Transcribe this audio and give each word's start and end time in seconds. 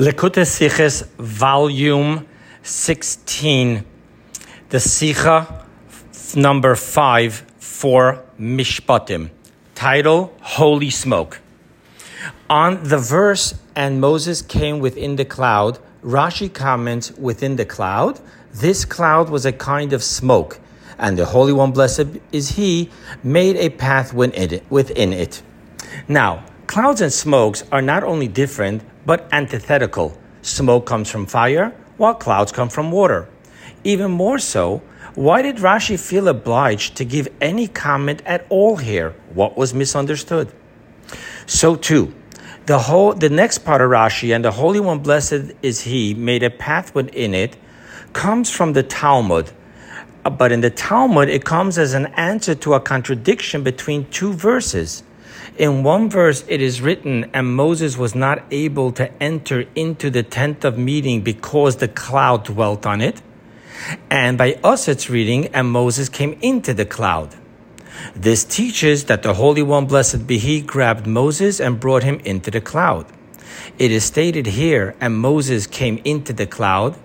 Likutei 0.00 0.46
Sichos, 0.46 1.06
Volume 1.18 2.26
16, 2.62 3.84
the 4.70 4.80
Sikha 4.80 5.66
number 6.34 6.74
5 6.74 7.44
for 7.58 8.24
Mishpatim. 8.40 9.28
Title 9.74 10.32
Holy 10.40 10.88
Smoke. 10.88 11.42
On 12.48 12.82
the 12.82 12.96
verse, 12.96 13.56
and 13.76 14.00
Moses 14.00 14.40
came 14.40 14.78
within 14.78 15.16
the 15.16 15.26
cloud, 15.26 15.78
Rashi 16.02 16.50
comments 16.50 17.12
within 17.18 17.56
the 17.56 17.66
cloud, 17.66 18.20
this 18.54 18.86
cloud 18.86 19.28
was 19.28 19.44
a 19.44 19.52
kind 19.52 19.92
of 19.92 20.02
smoke, 20.02 20.60
and 20.98 21.18
the 21.18 21.26
Holy 21.26 21.52
One, 21.52 21.72
blessed 21.72 22.06
is 22.32 22.52
He, 22.52 22.88
made 23.22 23.56
a 23.56 23.68
path 23.68 24.14
within 24.14 25.12
it. 25.12 25.42
Now, 26.08 26.46
clouds 26.70 27.00
and 27.00 27.12
smokes 27.12 27.64
are 27.72 27.82
not 27.82 28.04
only 28.04 28.28
different, 28.28 28.80
but 29.04 29.28
antithetical. 29.32 30.16
Smoke 30.42 30.86
comes 30.86 31.10
from 31.10 31.26
fire, 31.26 31.74
while 31.96 32.14
clouds 32.14 32.52
come 32.52 32.68
from 32.68 32.92
water. 32.92 33.28
Even 33.82 34.12
more 34.12 34.38
so, 34.38 34.80
why 35.16 35.42
did 35.42 35.56
Rashi 35.56 35.98
feel 35.98 36.28
obliged 36.28 36.96
to 36.98 37.04
give 37.04 37.26
any 37.40 37.66
comment 37.66 38.22
at 38.24 38.46
all 38.50 38.76
here? 38.76 39.16
What 39.34 39.56
was 39.56 39.74
misunderstood? 39.74 40.52
So 41.44 41.74
too, 41.74 42.14
the 42.66 42.78
whole 42.78 43.14
the 43.14 43.30
next 43.30 43.58
part 43.58 43.80
of 43.80 43.90
Rashi 43.90 44.32
and 44.32 44.44
the 44.44 44.52
Holy 44.52 44.78
One 44.78 45.00
blessed 45.00 45.50
is 45.62 45.80
he 45.80 46.14
made 46.14 46.44
a 46.44 46.50
path 46.50 46.94
within 46.94 47.34
it 47.34 47.56
comes 48.12 48.48
from 48.48 48.74
the 48.74 48.84
Talmud. 48.84 49.50
But 50.22 50.52
in 50.52 50.60
the 50.60 50.70
Talmud, 50.70 51.30
it 51.30 51.44
comes 51.44 51.78
as 51.78 51.94
an 51.94 52.06
answer 52.14 52.54
to 52.54 52.74
a 52.74 52.80
contradiction 52.80 53.64
between 53.64 54.08
two 54.10 54.32
verses. 54.32 55.02
In 55.58 55.82
one 55.82 56.08
verse, 56.08 56.44
it 56.48 56.62
is 56.62 56.80
written, 56.80 57.30
and 57.34 57.54
Moses 57.54 57.98
was 57.98 58.14
not 58.14 58.42
able 58.50 58.92
to 58.92 59.10
enter 59.22 59.64
into 59.74 60.10
the 60.10 60.22
tent 60.22 60.64
of 60.64 60.78
meeting 60.78 61.22
because 61.22 61.76
the 61.76 61.88
cloud 61.88 62.44
dwelt 62.44 62.86
on 62.86 63.00
it. 63.00 63.20
And 64.10 64.38
by 64.38 64.54
us, 64.62 64.88
it's 64.88 65.10
reading, 65.10 65.48
and 65.48 65.70
Moses 65.70 66.08
came 66.08 66.38
into 66.40 66.72
the 66.72 66.84
cloud. 66.84 67.34
This 68.14 68.44
teaches 68.44 69.04
that 69.04 69.22
the 69.22 69.34
Holy 69.34 69.62
One, 69.62 69.86
blessed 69.86 70.26
be 70.26 70.38
He, 70.38 70.60
grabbed 70.60 71.06
Moses 71.06 71.60
and 71.60 71.80
brought 71.80 72.02
him 72.02 72.20
into 72.20 72.50
the 72.50 72.60
cloud. 72.60 73.06
It 73.78 73.90
is 73.90 74.04
stated 74.04 74.46
here, 74.46 74.94
and 75.00 75.18
Moses 75.18 75.66
came 75.66 76.00
into 76.04 76.32
the 76.32 76.46
cloud, 76.46 76.96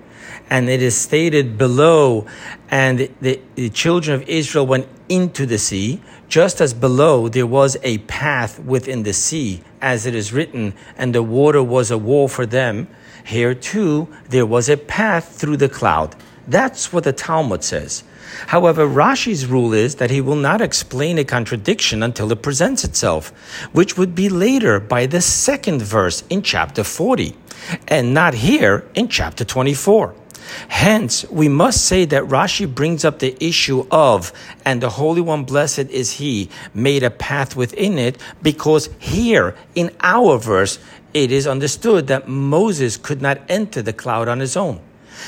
and 0.50 0.70
it 0.70 0.82
is 0.82 0.96
stated 0.96 1.58
below, 1.58 2.26
and 2.70 3.10
the, 3.22 3.40
the 3.56 3.70
children 3.70 4.22
of 4.22 4.30
Israel 4.30 4.66
went 4.68 4.88
into 5.10 5.46
the 5.46 5.58
sea, 5.58 6.02
just 6.28 6.62
as 6.62 6.74
below 6.74 7.28
there 7.28 7.48
was 7.48 7.78
a 7.84 8.00
path 8.00 8.60
within 8.60 9.04
the 9.04 9.14
sea, 9.14 9.62
as 9.82 10.06
it 10.06 10.16
is 10.16 10.34
written, 10.34 10.74
and 10.98 11.14
the 11.14 11.24
water 11.24 11.62
was 11.62 11.92
a 11.92 11.98
wall 11.98 12.28
for 12.28 12.46
them. 12.46 12.88
Here 13.26 13.56
too, 13.56 14.08
there 14.30 14.46
was 14.46 14.70
a 14.70 14.78
path 14.78 15.36
through 15.40 15.58
the 15.58 15.70
cloud. 15.70 16.16
That's 16.48 16.94
what 16.94 17.04
the 17.04 17.14
Talmud 17.14 17.64
says. 17.64 18.04
However, 18.48 18.88
Rashi's 18.88 19.46
rule 19.46 19.74
is 19.74 19.96
that 19.96 20.12
he 20.12 20.22
will 20.22 20.36
not 20.36 20.62
explain 20.62 21.18
a 21.18 21.24
contradiction 21.24 22.04
until 22.04 22.32
it 22.32 22.42
presents 22.42 22.84
itself, 22.84 23.30
which 23.72 23.98
would 23.98 24.16
be 24.16 24.30
later 24.30 24.80
by 24.80 25.06
the 25.06 25.22
second 25.22 25.82
verse 25.82 26.24
in 26.30 26.42
chapter 26.42 26.84
40, 26.84 27.36
and 27.88 28.14
not 28.14 28.34
here 28.34 28.86
in 28.94 29.08
chapter 29.08 29.44
24. 29.44 30.16
Hence, 30.68 31.26
we 31.30 31.48
must 31.48 31.86
say 31.86 32.06
that 32.06 32.24
Rashi 32.24 32.72
brings 32.72 33.04
up 33.04 33.20
the 33.20 33.36
issue 33.44 33.86
of, 33.90 34.32
and 34.64 34.82
the 34.82 34.92
Holy 34.92 35.22
One, 35.22 35.44
blessed 35.44 35.90
is 35.90 36.12
He, 36.12 36.50
made 36.74 37.04
a 37.04 37.10
path 37.10 37.56
within 37.56 37.98
it, 37.98 38.18
because 38.42 38.90
here 39.00 39.56
in 39.74 39.92
our 40.02 40.38
verse, 40.38 40.80
it 41.14 41.32
is 41.32 41.48
understood 41.48 42.08
that 42.08 42.28
Moses 42.28 42.98
could 42.98 43.22
not 43.22 43.40
enter 43.50 43.82
the 43.82 43.94
cloud 43.94 44.28
on 44.28 44.40
his 44.40 44.56
own. 44.58 44.80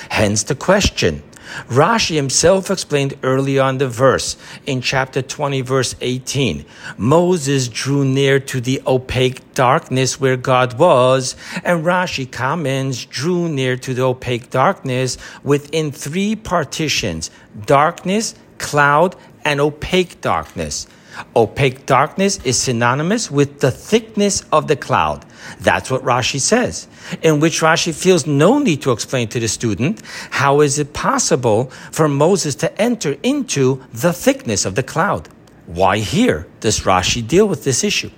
Hence 0.09 0.43
the 0.43 0.55
question. 0.55 1.23
Rashi 1.67 2.15
himself 2.15 2.69
explained 2.69 3.15
early 3.23 3.59
on 3.59 3.77
the 3.77 3.87
verse 3.87 4.37
in 4.65 4.81
chapter 4.81 5.21
20, 5.21 5.61
verse 5.61 5.95
18. 6.01 6.65
Moses 6.97 7.67
drew 7.67 8.05
near 8.05 8.39
to 8.39 8.61
the 8.61 8.81
opaque 8.85 9.53
darkness 9.53 10.19
where 10.19 10.37
God 10.37 10.77
was, 10.77 11.35
and 11.63 11.83
Rashi 11.83 12.29
comments 12.31 13.05
drew 13.05 13.49
near 13.49 13.77
to 13.77 13.93
the 13.93 14.03
opaque 14.03 14.49
darkness 14.49 15.17
within 15.43 15.91
three 15.91 16.35
partitions 16.35 17.31
darkness, 17.65 18.35
cloud, 18.57 19.15
and 19.43 19.59
opaque 19.59 20.21
darkness. 20.21 20.87
Opaque 21.35 21.85
darkness 21.85 22.39
is 22.43 22.57
synonymous 22.57 23.31
with 23.31 23.59
the 23.59 23.71
thickness 23.71 24.43
of 24.51 24.67
the 24.67 24.75
cloud. 24.75 25.25
That's 25.59 25.89
what 25.89 26.03
Rashi 26.03 26.39
says, 26.39 26.87
in 27.21 27.39
which 27.39 27.61
Rashi 27.61 27.93
feels 27.93 28.25
no 28.25 28.59
need 28.59 28.81
to 28.83 28.91
explain 28.91 29.27
to 29.29 29.39
the 29.39 29.47
student 29.47 30.01
how 30.31 30.61
is 30.61 30.79
it 30.79 30.93
possible 30.93 31.71
for 31.91 32.07
Moses 32.07 32.55
to 32.55 32.81
enter 32.81 33.17
into 33.23 33.83
the 33.93 34.13
thickness 34.13 34.65
of 34.65 34.75
the 34.75 34.83
cloud. 34.83 35.29
Why 35.65 35.99
here 35.99 36.47
does 36.59 36.81
Rashi 36.81 37.25
deal 37.27 37.47
with 37.47 37.63
this 37.63 37.83
issue? 37.83 38.11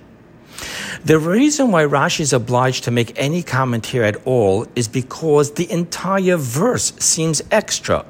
The 1.02 1.18
reason 1.18 1.72
why 1.72 1.84
Rashi 1.84 2.20
is 2.20 2.34
obliged 2.34 2.84
to 2.84 2.90
make 2.90 3.18
any 3.18 3.42
comment 3.42 3.86
here 3.86 4.02
at 4.02 4.16
all 4.26 4.66
is 4.76 4.86
because 4.86 5.52
the 5.52 5.70
entire 5.70 6.36
verse 6.36 6.92
seems 6.98 7.40
extra 7.50 8.04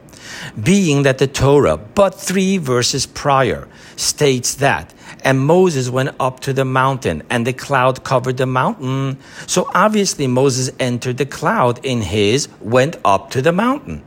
being 0.60 1.04
that 1.04 1.18
the 1.18 1.26
Torah, 1.28 1.76
but 1.76 2.14
three 2.14 2.58
verses 2.58 3.06
prior, 3.06 3.68
states 3.96 4.56
that, 4.56 4.92
and 5.22 5.38
Moses 5.38 5.88
went 5.88 6.14
up 6.18 6.40
to 6.40 6.52
the 6.52 6.64
mountain, 6.64 7.22
and 7.30 7.46
the 7.46 7.52
cloud 7.52 8.02
covered 8.04 8.36
the 8.36 8.46
mountain. 8.46 9.18
So 9.46 9.70
obviously, 9.74 10.26
Moses 10.26 10.70
entered 10.80 11.18
the 11.18 11.26
cloud 11.26 11.84
in 11.84 12.02
his 12.02 12.48
went 12.60 12.96
up 13.04 13.30
to 13.30 13.42
the 13.42 13.52
mountain. 13.52 14.02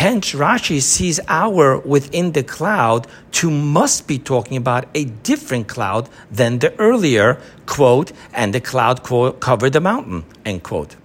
Hence, 0.00 0.32
Rashi 0.32 0.80
sees 0.80 1.20
our 1.28 1.78
within 1.80 2.32
the 2.32 2.42
cloud 2.42 3.06
to 3.32 3.50
must 3.50 4.06
be 4.06 4.18
talking 4.18 4.56
about 4.56 4.86
a 4.94 5.04
different 5.04 5.68
cloud 5.68 6.08
than 6.30 6.60
the 6.60 6.72
earlier 6.78 7.38
quote, 7.66 8.10
and 8.32 8.54
the 8.54 8.62
cloud 8.62 9.02
quote, 9.02 9.40
covered 9.40 9.74
the 9.74 9.80
mountain, 9.82 10.24
end 10.42 10.62
quote. 10.62 10.96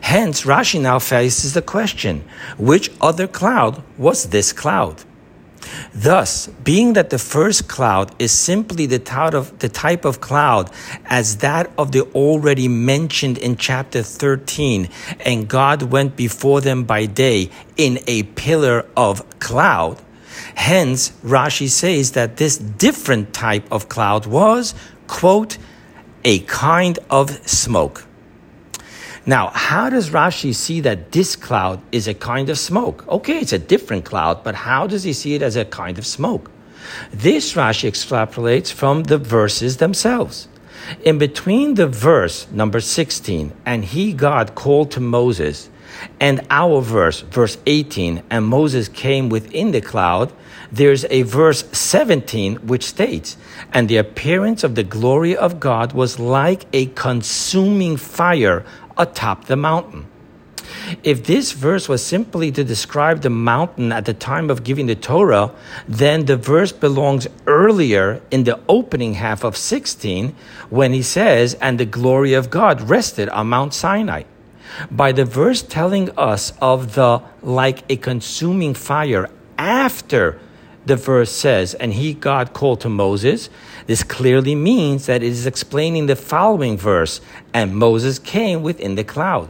Hence, 0.00 0.42
Rashi 0.42 0.80
now 0.80 0.98
faces 0.98 1.54
the 1.54 1.62
question 1.62 2.24
which 2.58 2.90
other 3.00 3.28
cloud 3.28 3.80
was 3.96 4.30
this 4.30 4.52
cloud? 4.52 5.04
Thus, 5.94 6.46
being 6.64 6.94
that 6.94 7.10
the 7.10 7.18
first 7.18 7.68
cloud 7.68 8.14
is 8.18 8.32
simply 8.32 8.86
the 8.86 8.98
type, 8.98 10.04
of, 10.04 10.20
cloud 10.20 10.70
as 11.06 11.38
that 11.38 11.70
of 11.76 11.92
the 11.92 12.02
already 12.14 12.68
mentioned 12.68 13.38
in 13.38 13.56
chapter 13.56 14.02
13, 14.02 14.88
and 15.20 15.48
God 15.48 15.82
went 15.82 16.16
before 16.16 16.60
them 16.60 16.84
by 16.84 17.06
day 17.06 17.50
in 17.76 18.00
a 18.06 18.22
pillar 18.22 18.86
of 18.96 19.22
cloud, 19.38 20.00
hence 20.54 21.10
Rashi 21.22 21.68
says 21.68 22.12
that 22.12 22.36
this 22.36 22.56
different 22.58 23.32
type 23.32 23.70
of 23.70 23.88
cloud 23.88 24.26
was, 24.26 24.74
quote, 25.06 25.58
a 26.24 26.40
kind 26.40 26.98
of 27.10 27.30
smoke. 27.48 28.06
Now, 29.24 29.50
how 29.54 29.88
does 29.88 30.10
Rashi 30.10 30.52
see 30.52 30.80
that 30.80 31.12
this 31.12 31.36
cloud 31.36 31.80
is 31.92 32.08
a 32.08 32.14
kind 32.14 32.48
of 32.48 32.58
smoke? 32.58 33.06
Okay, 33.06 33.38
it's 33.38 33.52
a 33.52 33.58
different 33.58 34.04
cloud, 34.04 34.42
but 34.42 34.54
how 34.54 34.88
does 34.88 35.04
he 35.04 35.12
see 35.12 35.34
it 35.34 35.42
as 35.42 35.54
a 35.54 35.64
kind 35.64 35.96
of 35.98 36.06
smoke? 36.06 36.50
This 37.12 37.52
Rashi 37.54 37.88
extrapolates 37.88 38.72
from 38.72 39.04
the 39.04 39.18
verses 39.18 39.76
themselves. 39.76 40.48
In 41.04 41.18
between 41.18 41.74
the 41.74 41.86
verse 41.86 42.50
number 42.50 42.80
16, 42.80 43.52
and 43.64 43.84
he, 43.84 44.12
God, 44.12 44.56
called 44.56 44.90
to 44.92 45.00
Moses, 45.00 45.70
and 46.18 46.44
our 46.50 46.80
verse, 46.80 47.20
verse 47.20 47.58
18, 47.66 48.24
and 48.28 48.44
Moses 48.44 48.88
came 48.88 49.28
within 49.28 49.70
the 49.70 49.80
cloud, 49.80 50.32
there's 50.72 51.04
a 51.10 51.22
verse 51.22 51.64
17 51.72 52.66
which 52.66 52.86
states, 52.86 53.36
And 53.72 53.88
the 53.88 53.98
appearance 53.98 54.64
of 54.64 54.74
the 54.74 54.82
glory 54.82 55.36
of 55.36 55.60
God 55.60 55.92
was 55.92 56.18
like 56.18 56.64
a 56.72 56.86
consuming 56.86 57.96
fire 57.96 58.64
atop 58.96 59.46
the 59.46 59.56
mountain. 59.56 60.06
If 61.02 61.24
this 61.24 61.52
verse 61.52 61.88
was 61.88 62.04
simply 62.04 62.52
to 62.52 62.64
describe 62.64 63.22
the 63.22 63.30
mountain 63.30 63.92
at 63.92 64.04
the 64.04 64.14
time 64.14 64.50
of 64.50 64.64
giving 64.64 64.86
the 64.86 64.94
Torah, 64.94 65.52
then 65.88 66.26
the 66.26 66.36
verse 66.36 66.72
belongs 66.72 67.26
earlier 67.46 68.22
in 68.30 68.44
the 68.44 68.60
opening 68.68 69.14
half 69.14 69.44
of 69.44 69.56
16 69.56 70.34
when 70.70 70.92
he 70.92 71.02
says, 71.02 71.54
And 71.54 71.78
the 71.78 71.84
glory 71.84 72.34
of 72.34 72.50
God 72.50 72.88
rested 72.88 73.28
on 73.30 73.48
Mount 73.48 73.74
Sinai. 73.74 74.24
By 74.90 75.12
the 75.12 75.24
verse 75.24 75.62
telling 75.62 76.10
us 76.16 76.52
of 76.60 76.94
the 76.94 77.22
like 77.42 77.84
a 77.90 77.96
consuming 77.96 78.74
fire 78.74 79.28
after 79.58 80.40
the 80.86 80.96
verse 80.96 81.30
says, 81.30 81.74
and 81.74 81.92
he, 81.94 82.14
God, 82.14 82.52
called 82.52 82.80
to 82.80 82.88
Moses, 82.88 83.48
this 83.86 84.02
clearly 84.02 84.54
means 84.54 85.06
that 85.06 85.22
it 85.22 85.28
is 85.28 85.46
explaining 85.46 86.06
the 86.06 86.16
following 86.16 86.76
verse, 86.76 87.20
and 87.52 87.76
Moses 87.76 88.18
came 88.18 88.62
within 88.62 88.94
the 88.94 89.04
cloud, 89.04 89.48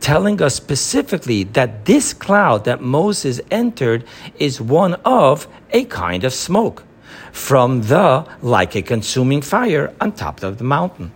telling 0.00 0.40
us 0.40 0.54
specifically 0.54 1.44
that 1.44 1.84
this 1.84 2.12
cloud 2.12 2.64
that 2.64 2.80
Moses 2.80 3.40
entered 3.50 4.04
is 4.38 4.60
one 4.60 4.94
of 5.04 5.48
a 5.70 5.84
kind 5.84 6.24
of 6.24 6.32
smoke 6.32 6.84
from 7.32 7.82
the 7.82 8.26
like 8.42 8.74
a 8.76 8.82
consuming 8.82 9.42
fire 9.42 9.92
on 10.00 10.12
top 10.12 10.42
of 10.42 10.58
the 10.58 10.64
mountain. 10.64 11.12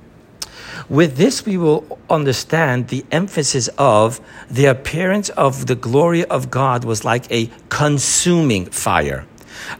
With 0.88 1.16
this, 1.16 1.46
we 1.46 1.56
will 1.56 1.98
understand 2.10 2.88
the 2.88 3.04
emphasis 3.10 3.68
of 3.78 4.20
the 4.50 4.66
appearance 4.66 5.28
of 5.30 5.66
the 5.66 5.74
glory 5.74 6.24
of 6.24 6.50
God 6.50 6.84
was 6.84 7.04
like 7.04 7.30
a 7.30 7.50
consuming 7.68 8.66
fire. 8.66 9.26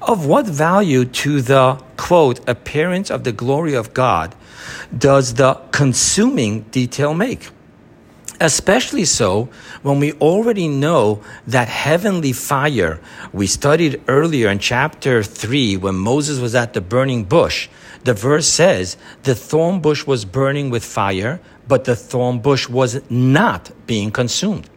Of 0.00 0.26
what 0.26 0.46
value 0.46 1.04
to 1.04 1.42
the 1.42 1.82
quote 1.96 2.46
appearance 2.48 3.10
of 3.10 3.24
the 3.24 3.32
glory 3.32 3.74
of 3.74 3.94
God 3.94 4.34
does 4.96 5.34
the 5.34 5.54
consuming 5.70 6.62
detail 6.70 7.14
make? 7.14 7.50
Especially 8.40 9.04
so 9.04 9.48
when 9.82 10.00
we 10.00 10.12
already 10.14 10.66
know 10.66 11.22
that 11.46 11.68
heavenly 11.68 12.32
fire, 12.32 13.00
we 13.32 13.46
studied 13.46 14.02
earlier 14.08 14.48
in 14.48 14.58
chapter 14.58 15.22
3 15.22 15.76
when 15.76 15.94
Moses 15.94 16.40
was 16.40 16.54
at 16.56 16.72
the 16.72 16.80
burning 16.80 17.22
bush. 17.22 17.68
The 18.02 18.14
verse 18.14 18.48
says, 18.48 18.96
the 19.22 19.36
thorn 19.36 19.80
bush 19.80 20.06
was 20.06 20.24
burning 20.24 20.70
with 20.70 20.84
fire, 20.84 21.40
but 21.68 21.84
the 21.84 21.94
thorn 21.94 22.40
bush 22.40 22.68
was 22.68 23.00
not 23.08 23.70
being 23.86 24.10
consumed. 24.10 24.68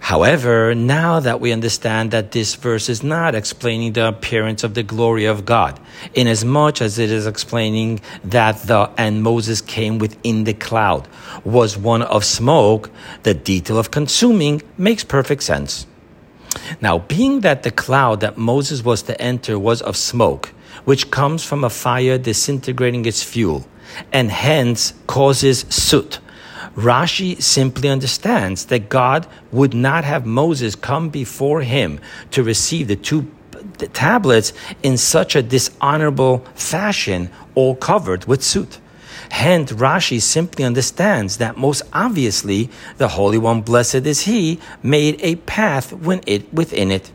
However, 0.00 0.74
now 0.74 1.20
that 1.20 1.40
we 1.40 1.52
understand 1.52 2.10
that 2.10 2.32
this 2.32 2.54
verse 2.54 2.88
is 2.88 3.02
not 3.02 3.34
explaining 3.34 3.92
the 3.92 4.08
appearance 4.08 4.64
of 4.64 4.74
the 4.74 4.82
glory 4.82 5.26
of 5.26 5.44
God, 5.44 5.78
inasmuch 6.14 6.80
as 6.80 6.98
it 6.98 7.10
is 7.10 7.26
explaining 7.26 8.00
that 8.24 8.62
the 8.62 8.90
and 8.96 9.22
Moses 9.22 9.60
came 9.60 9.98
within 9.98 10.44
the 10.44 10.54
cloud 10.54 11.06
was 11.44 11.76
one 11.76 12.02
of 12.02 12.24
smoke, 12.24 12.90
the 13.22 13.34
detail 13.34 13.78
of 13.78 13.90
consuming 13.90 14.62
makes 14.78 15.04
perfect 15.04 15.42
sense. 15.42 15.86
Now, 16.80 16.98
being 16.98 17.40
that 17.40 17.62
the 17.62 17.70
cloud 17.70 18.20
that 18.20 18.38
Moses 18.38 18.82
was 18.82 19.02
to 19.02 19.20
enter 19.20 19.58
was 19.58 19.82
of 19.82 19.96
smoke, 19.96 20.52
which 20.84 21.10
comes 21.10 21.44
from 21.44 21.62
a 21.62 21.70
fire 21.70 22.16
disintegrating 22.16 23.04
its 23.04 23.22
fuel, 23.22 23.66
and 24.12 24.30
hence 24.30 24.94
causes 25.06 25.66
soot, 25.68 26.20
Rashi 26.76 27.40
simply 27.42 27.88
understands 27.88 28.66
that 28.66 28.88
God 28.88 29.26
would 29.50 29.74
not 29.74 30.04
have 30.04 30.24
Moses 30.24 30.74
come 30.74 31.08
before 31.08 31.62
him 31.62 32.00
to 32.30 32.42
receive 32.42 32.88
the 32.88 32.96
two 32.96 33.30
tablets 33.92 34.52
in 34.82 34.96
such 34.96 35.36
a 35.36 35.42
dishonorable 35.42 36.38
fashion, 36.54 37.30
all 37.54 37.74
covered 37.74 38.24
with 38.26 38.42
soot. 38.42 38.78
Hence, 39.30 39.72
Rashi 39.72 40.20
simply 40.20 40.64
understands 40.64 41.36
that 41.36 41.56
most 41.56 41.82
obviously 41.92 42.68
the 42.98 43.08
Holy 43.08 43.38
One, 43.38 43.62
blessed 43.62 44.06
is 44.06 44.22
He, 44.22 44.60
made 44.82 45.20
a 45.20 45.36
path 45.36 45.92
within 45.92 46.90
it 46.90 47.12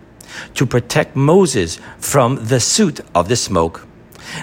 to 0.53 0.65
protect 0.65 1.15
Moses 1.15 1.79
from 1.99 2.45
the 2.45 2.59
soot 2.59 3.01
of 3.13 3.27
the 3.27 3.35
smoke. 3.35 3.85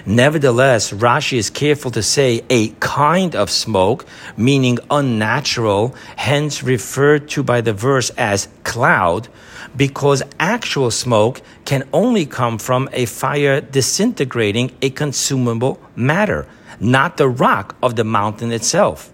Nevertheless, 0.07 0.93
Rashi 0.93 1.39
is 1.39 1.51
careful 1.51 1.91
to 1.93 2.03
say 2.03 2.43
a 2.51 2.69
kind 2.81 3.35
of 3.35 3.51
smoke, 3.51 4.05
meaning 4.37 4.79
unnatural, 4.91 5.95
hence 6.17 6.63
referred 6.63 7.29
to 7.31 7.43
by 7.43 7.61
the 7.61 7.73
verse 7.73 8.11
as 8.11 8.49
cloud, 8.65 9.29
because 9.77 10.23
actual 10.39 10.91
smoke 10.91 11.41
can 11.65 11.89
only 11.93 12.27
come 12.27 12.59
from 12.59 12.89
a 12.93 13.07
fire 13.07 13.61
disintegrating 13.61 14.71
a 14.83 14.91
consumable 14.91 15.81
matter, 15.97 16.47
not 16.81 17.17
the 17.17 17.29
rock 17.29 17.77
of 17.83 17.97
the 17.97 18.05
mountain 18.05 18.53
itself. 18.53 19.13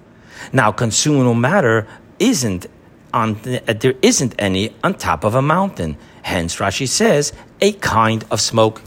Now, 0.52 0.72
consumable 0.72 1.34
matter 1.34 1.86
isn't 2.18 2.66
on, 3.12 3.36
uh, 3.46 3.72
there 3.72 3.94
isn't 4.02 4.34
any 4.38 4.74
on 4.82 4.94
top 4.94 5.24
of 5.24 5.34
a 5.34 5.42
mountain. 5.42 5.96
Hence, 6.22 6.56
Rashi 6.56 6.86
says, 6.86 7.32
a 7.60 7.72
kind 7.72 8.24
of 8.30 8.40
smoke. 8.40 8.82